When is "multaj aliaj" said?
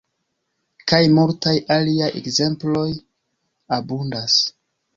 1.17-2.09